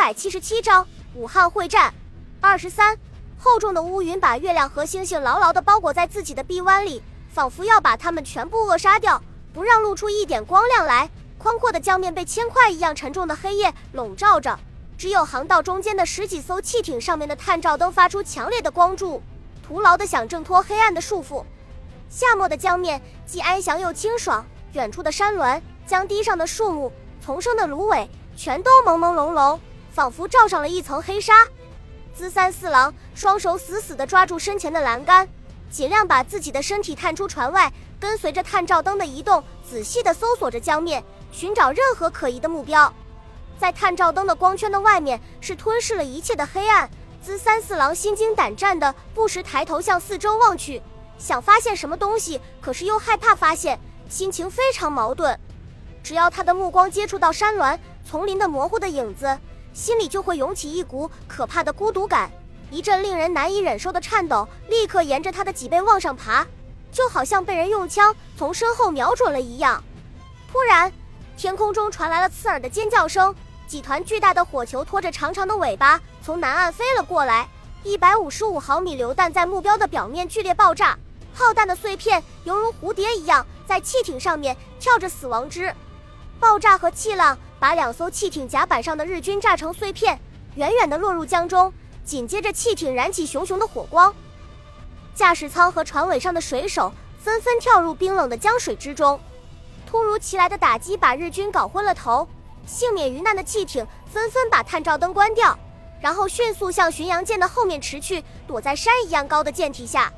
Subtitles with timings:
[0.00, 1.92] 百七十七章武汉会战
[2.40, 2.96] 二十三。
[3.38, 11.10] 厚重的乌云把月亮和星星牢牢地包裹在自己的臂弯里，仿佛要把它们全部扼杀掉，不让露出一点光亮来。
[11.36, 14.58] 宽阔的江面被铅块一样沉重的黑夜笼罩着，
[14.96, 19.22] 只有航道中间的十几艘汽艇上面的探照灯发出强烈的光柱，
[19.62, 21.44] 徒劳地想挣脱黑暗的束缚。
[22.08, 26.90] 夏末的江面既安详又清爽，远处的山峦、江堤上的树木、
[27.22, 29.58] 丛生的芦苇，全都朦朦胧胧，
[29.90, 31.46] 仿佛罩上了一层黑纱。
[32.14, 35.28] 资三四郎双手死死地抓住身前的栏杆，
[35.70, 42.92] 尽量把自己的身体探出船外，跟随着探照灯的移动，仔细地搜索着江面，寻找任何可疑的目标。
[43.58, 46.90] 在探照灯的光圈的外面，是吞噬了一切的黑暗。
[47.22, 50.82] 资三四郎心惊胆战地不时抬头向四周望去，
[51.18, 55.38] 想发现什么东西，可是又害怕发现，心情非常矛盾。
[56.02, 59.38] 只要他的目光接触到山峦、丛林的模糊的影子。
[59.72, 62.30] 心里就会涌起一股可怕的孤独感，
[62.70, 66.46] 一阵令人难以忍受的颤抖立刻沿着他的脊背往上爬，
[66.92, 69.82] 就好像被人用枪从身后瞄准了一样。
[70.52, 70.92] 突然，
[71.36, 73.34] 天空中传来了刺耳的尖叫声，
[73.66, 77.48] 几团巨大的火球拖着长长的尾巴从南岸飞了过来。
[77.82, 80.98] 一百五十五毫米榴弹在目标的表面剧烈爆炸，
[81.34, 85.74] 炮弹的碎片犹如蝴蝶一样在汽艇上面跳着死亡之，
[86.38, 87.38] 爆炸和气浪。
[87.60, 90.18] 把两艘汽艇甲板上的日军炸成碎片，
[90.54, 91.70] 远远地落入江中。
[92.02, 94.12] 紧接着，汽艇燃起熊熊的火光，
[95.14, 99.20] 驾驶舱和船尾上的水手纷纷跳入冰冷的江水之中。
[99.86, 102.26] 突如其来的打击把日军搞昏了头，
[102.66, 105.56] 幸免于难的汽艇纷纷把探照灯关掉，
[106.00, 110.10] 然后迅速向巡洋舰的后面驰去，躲在山一样高的舰体下。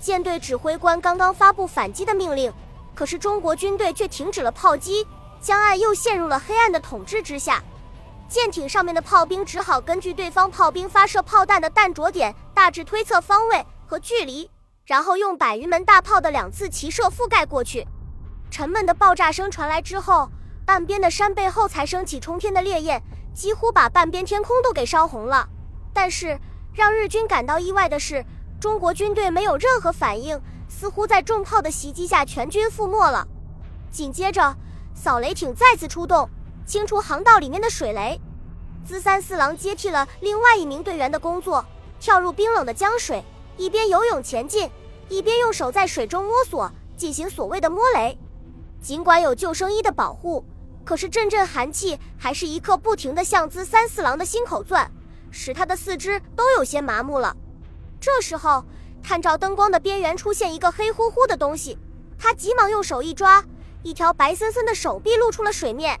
[0.00, 2.52] 舰队指挥官刚刚发布反击的命令，
[2.92, 5.06] 可是中国军队却停止了炮击。
[5.42, 7.60] 江岸又陷入了黑暗的统治之下，
[8.28, 14.48] 舰艇上面的炮兵只好根据对方炮兵发射炮弹的弹着点，大致推测方位和距离，
[14.86, 17.84] 然后用百余门大炮的两次齐射覆盖过去。
[18.52, 20.30] 沉闷的爆炸声传来之后，
[20.66, 23.02] 岸边的山背后才升起冲天的烈焰，
[23.34, 25.48] 几乎把半边天空都给烧红了。
[25.92, 26.38] 但是
[26.72, 28.24] 让日军感到意外的是，
[28.60, 33.26] 中国军队没有任何反应，似乎在重炮的袭击下全军覆没了。
[33.90, 34.56] 紧接着。
[35.02, 36.30] 扫雷艇再次出动，
[36.64, 38.20] 清除航道里面的水雷。
[38.86, 41.64] 资三四郎接替了另外一名队员的工作，
[41.98, 43.20] 跳入冰冷的江水，
[43.56, 44.70] 一边游泳前进，
[45.08, 48.16] 一边用手在水中摸索，进行所谓的摸雷。
[48.80, 50.44] 尽管有救生衣的保护，
[50.84, 54.88] 可是阵阵寒气还是一刻不停地向资三四郎的心口钻，
[55.32, 57.36] 使他的四肢都有些麻木了。
[58.00, 58.64] 这时候，
[59.02, 61.76] 探照灯光的边缘出现一个黑乎乎的东西，
[62.16, 63.44] 他急忙用手一抓。
[63.82, 65.98] 一条白森森的手臂露出了水面，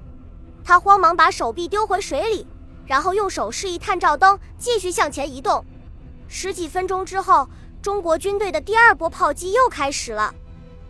[0.64, 2.46] 他慌忙把手臂丢回水里，
[2.86, 5.64] 然后用手示意探照灯继续向前移动。
[6.28, 7.48] 十几分钟之后，
[7.82, 10.32] 中国军队的第二波炮击又开始了，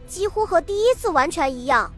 [0.06, 1.90] 几乎和第一次完全一样。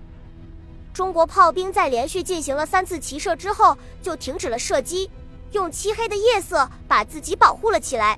[0.92, 5.10] 中国炮兵在连续进行了三次齐射之后，就停止了射击，
[5.50, 8.16] 用漆黑的夜色把自己保护了起来。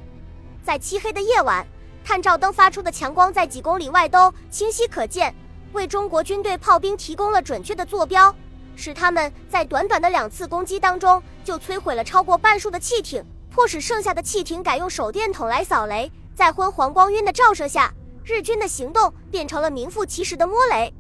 [0.63, 1.67] 在漆黑的夜晚，
[2.05, 5.35] 探照灯发出的强光在几公里外都清晰可见。
[5.73, 8.35] 为中国军队炮兵提供了准确的坐标，
[8.75, 16.11] 使他们在短短的两次攻击当中就摧毁了超过半数的汽艇，迫使剩下的汽艇改用手电筒来扫雷。
[16.35, 20.93] 在昏黄光晕的照射下，日军的行动变成了名副其实的摸雷。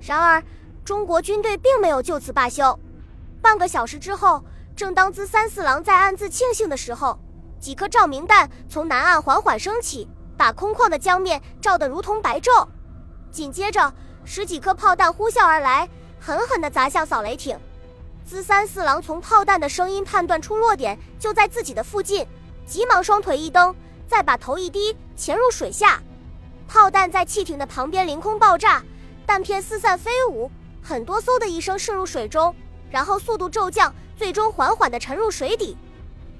[0.00, 0.42] 然而，
[0.84, 2.78] 中国军队并没有就此罢休。
[3.42, 4.42] 半个小时之后，
[4.74, 7.18] 正当资三四郎在暗自庆幸的时候，
[7.60, 12.66] 几颗照明弹从南岸缓缓升起，把空旷的江面照得如同白昼。
[13.30, 13.92] 紧接着。
[14.24, 15.88] 十几颗炮弹呼啸而来，
[16.20, 17.58] 狠狠地砸向扫雷艇。
[18.24, 22.24] 资三四郎从炮弹的声音判断出落点就在自己的附近，
[22.66, 23.74] 急忙双腿一蹬，
[24.06, 26.00] 再把头一低，潜入水下。
[26.68, 28.82] 炮弹在汽艇的旁边凌空爆炸，
[29.26, 30.48] 弹片四散飞舞，
[30.82, 32.54] 很多嗖的一声射入水中，
[32.90, 35.76] 然后速度骤降，最终缓缓地沉入水底。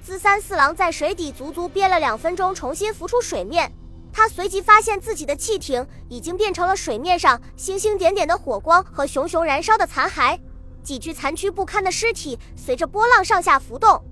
[0.02, 3.72] 资三四郎在水底足足憋了两分钟，重新浮出水面。
[4.12, 10.38] 他随即发现自己的汽艇已经变成了水面上星星点点的火光和熊熊燃烧的残骸，
[10.82, 14.02] 几具残躯不堪的尸体随着波浪上下浮动。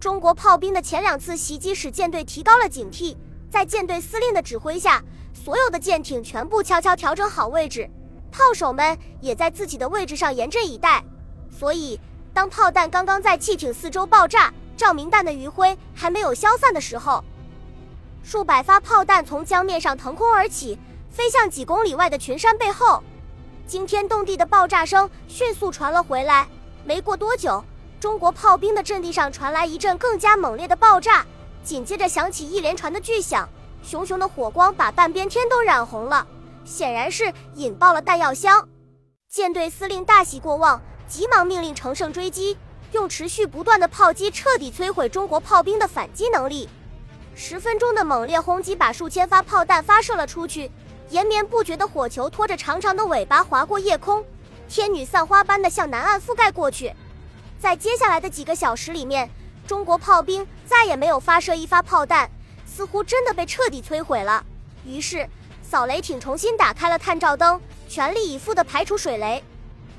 [0.00, 3.16] 中国炮兵的前两次袭击使舰队提高了警惕，
[3.50, 5.02] 在舰队司令的指挥下，
[5.32, 7.88] 所有的舰艇全部悄悄调整好位置，
[8.30, 11.04] 炮手们也在自己的位置上严阵以待。
[11.50, 12.00] 所以，
[12.32, 17.24] 当炮弹刚刚在汽艇四周爆炸，照明弹的余晖还没有消散的时候。
[18.24, 20.78] 数百发炮弹从江面上腾空而起，
[21.10, 23.04] 飞向几公里外的群山背后。
[23.66, 26.48] 惊天动地的爆炸声迅速传了回来。
[26.86, 27.62] 没过多久，
[28.00, 31.24] 中国炮兵的阵地上传来一阵更加猛烈的爆炸，
[31.62, 33.46] 紧接着响起一连串的巨响，
[33.82, 36.26] 熊熊的火光把半边天都染红了，
[36.64, 38.66] 显然是引爆了弹药箱。
[39.28, 42.56] 舰队司令大喜过望，急忙命令乘胜追击，
[42.92, 46.70] 用持续不断的炮击彻底摧毁中国炮兵的反击能力。
[47.36, 50.70] 十分钟的猛烈轰击把数千发炮弹发射了出去，
[51.10, 54.24] 延绵不绝的火球拖着长长的尾巴划过夜空，
[54.68, 56.94] 天女散花般的向南岸覆盖过去。
[57.58, 59.28] 在接下来的几个小时里面，
[59.66, 62.30] 中国炮兵再也没有发射一发炮弹，
[62.64, 64.44] 似乎真的被彻底摧毁了。
[64.86, 65.28] 于是，
[65.62, 69.42] 扫雷艇重新打开了探照灯，全力以赴地排除水雷。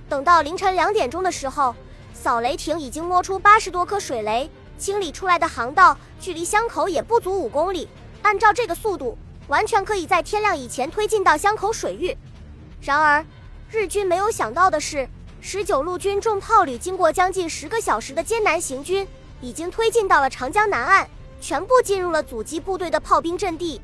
[0.08, 1.76] 等到凌晨两点钟的时候，
[2.14, 4.50] 扫雷艇已经摸出八十多颗水雷。
[4.78, 7.88] 清理出来的航道距离香口也不足五公里，
[8.22, 9.18] 按照这个速度，
[9.48, 12.18] 完全可以在天亮以前推进到香口水域。
[12.82, 13.26] 然而，
[13.72, 15.08] 日军没有想到的是，
[15.42, 19.08] 十九路军重炮旅经过将近十个小时的艰难行军，
[19.42, 21.08] 已经推进到了长江南岸，
[21.40, 23.82] 全部进入了阻击部队的炮兵阵地。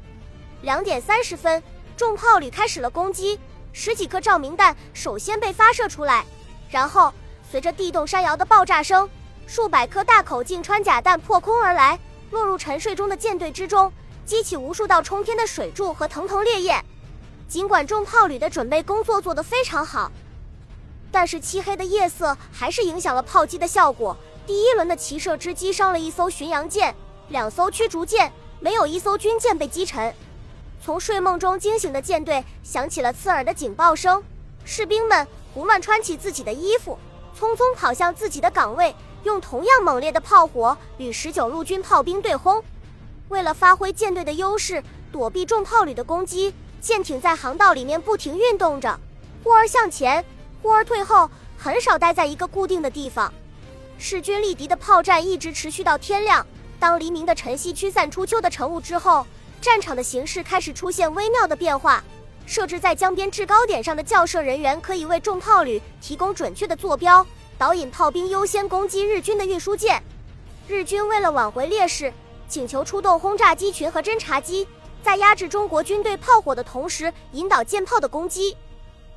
[0.62, 1.62] 两点三十分，
[1.98, 3.40] 重炮旅开始了攻击，
[3.74, 6.26] 十几颗照明弹首先被发射出来，
[6.70, 7.12] 然后
[7.50, 9.10] 随着地动山摇的爆炸声。
[9.52, 12.00] 数百颗大口径穿甲弹破空而来，
[12.30, 13.92] 落入沉睡中的舰队之中，
[14.26, 16.82] 激起无数道冲天的水柱和腾腾烈焰。
[17.50, 20.10] 尽管重炮旅的准备工作做得非常好，
[21.12, 24.16] 但是漆黑的夜色还是影响了炮击的效果。
[24.48, 26.96] 第一轮的齐射之击伤了一艘巡洋舰，
[27.28, 28.32] 两艘驱逐舰，
[28.62, 30.16] 没有一艘军舰被击沉。
[30.82, 34.24] 从睡梦中惊醒的舰队响起了刺耳的警报声，
[34.64, 36.98] 士兵们胡乱穿起自己的衣服，
[37.38, 38.96] 匆匆跑向自己的岗位。
[39.24, 42.64] 用同样猛烈的炮火与十九路军炮兵对轰。
[43.30, 49.00] 为了发挥舰队的优势，躲避重炮旅的攻击，舰艇在航道里面不停运动着，
[49.44, 50.24] 忽而向前，
[50.62, 53.32] 忽而退后，很少待在一个固定的地方。
[53.98, 56.46] 势均力敌的炮战一直持续到天亮。
[56.80, 59.26] 当黎明的晨曦驱散初秋的晨雾之后，
[59.62, 62.04] 战场的形势开始出现微妙的变化。
[62.48, 67.26] 设置在江边制高点上的校射人员可以为重炮旅提供准确的坐标。
[67.62, 70.02] 导引炮兵优先攻击日军的运输舰。
[70.68, 72.12] 日军为了挽回劣势，
[72.48, 74.68] 请求出动轰炸机群和侦察机，
[75.04, 78.58] 在压制中国军队炮火的同时，引导舰炮的攻击。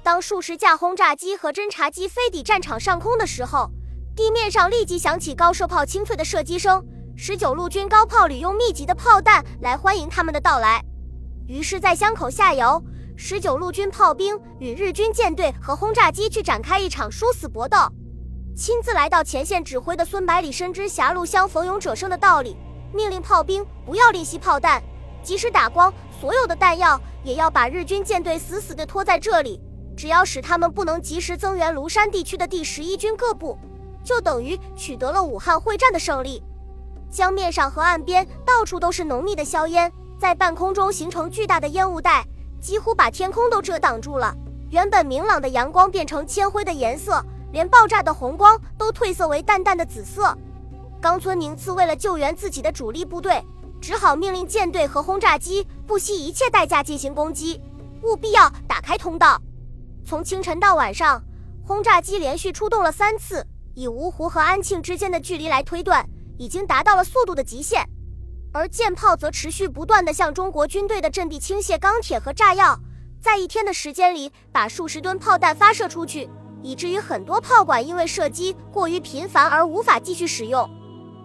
[0.02, 3.70] 当数十架轰炸机和侦察机飞抵战场上空的时候，
[4.14, 6.84] 地面上立即响起高射炮清脆的射击声。
[7.16, 10.84] 十九路军高炮旅用密集的炮弹来欢迎他们的到来。
[11.48, 12.84] 于是，在香口下游，
[13.16, 17.78] 十九路军炮兵与日军舰队和轰炸机去展开一场殊死搏斗。
[18.56, 22.56] 亲自来到前线指挥的孙百里深知狭路相逢勇者胜的道理，
[22.92, 24.80] 命令炮兵不要吝惜炮弹，
[25.24, 29.60] 即使打光所有的弹药，也要把日军舰队死死地拖在这里。
[29.96, 33.58] 只要使他们不能及时增援庐山地区的第十一军各部，
[34.04, 36.40] 就等于取得了武汉会战的胜利。
[37.10, 42.24] 江面上和岸边到处都是浓密的硝烟，在半空中形成巨大的烟雾带，
[42.60, 44.32] 几乎把天空都遮挡住了。
[44.70, 47.24] 原本明朗的阳光变成铅灰的颜色。
[47.54, 50.36] 连爆炸的红光都褪色为淡淡的紫色。
[51.00, 53.40] 冈村宁次为了救援自己的主力部队，
[53.80, 57.62] 只好命令舰队和轰炸机不惜一切代价进行攻击，
[58.02, 59.40] 务必要打开通道。
[60.04, 61.22] 从清晨到晚上，
[61.64, 66.04] 轰炸机连续出动了三次，以芜湖和安庆之间的距离来推断，
[66.36, 67.88] 已经达到了速度的极限。
[68.52, 72.76] 而舰炮则持续不断地向中国军队的阵地倾泻钢铁和炸药，
[73.20, 76.28] 在一天的时间里，把数十吨炮弹发射出去。
[76.64, 80.68] 以至于很多炮管因为射击过于频繁而无法继续使用。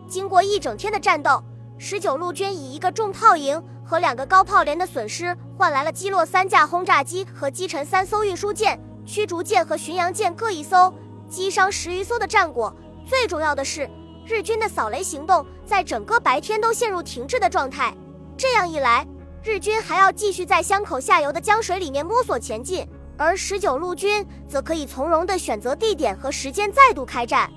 [0.06, 1.42] 经过一整天的战斗，
[1.78, 10.94] 十九路军以一个重炮营和两个高炮连的损失，换来了击落三架轰炸机和击沉三艘运输舰、驱逐舰和巡洋舰各一艘，
[11.30, 12.76] 击伤十余艘的战果。
[13.06, 13.90] 最重要的是，
[14.26, 17.96] 日军的扫雷行动在整个白天都陷入停滞的状态。
[18.36, 19.08] 这样一来，
[19.42, 22.86] 日军还要继续在湘口下游的江水里面摸索前进。
[23.20, 27.52] 而十九路军则可以从容地选择地点和时间再度开战。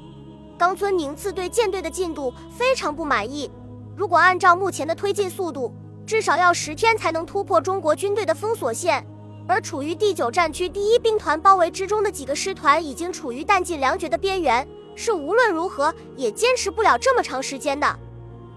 [0.58, 3.48] 冈村宁次对舰队的进度非常不满意。
[3.96, 5.72] 如果按照目前的推进速度，
[6.04, 9.06] 至少要十天才能突破中国军队的封锁线。
[9.46, 14.66] 而处于第九战区第一兵团包围之中的几个师团已经处于弹尽粮绝的边缘，
[14.96, 17.96] 是无论如何也坚持不了这么长时间的。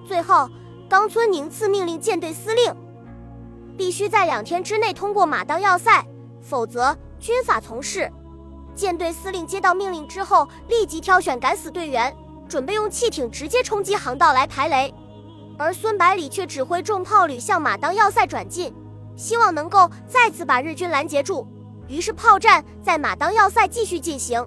[0.08, 0.50] 最后，
[0.90, 2.74] 冈村宁次命令舰队司令，
[3.78, 6.04] 必须在两天之内通过马当要塞。
[6.46, 8.10] 否则，军法从事。
[8.76, 12.16] 舰队司令接到命令之后，立即挑选敢死队员，
[12.48, 14.94] 准备用汽艇直接冲击航道来排雷。
[15.58, 18.72] 而孙百里却指挥重炮旅向马当要塞转进，
[19.16, 21.48] 希望能够再次把日军拦截住。
[21.88, 24.46] 于是，炮战在马当要塞继续进行。